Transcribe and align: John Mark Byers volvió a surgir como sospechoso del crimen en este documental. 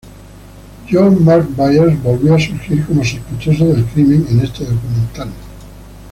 John 0.89 1.23
Mark 1.23 1.55
Byers 1.55 2.01
volvió 2.01 2.33
a 2.33 2.39
surgir 2.39 2.83
como 2.87 3.03
sospechoso 3.05 3.67
del 3.67 3.85
crimen 3.85 4.25
en 4.31 4.39
este 4.39 4.65
documental. 4.65 5.29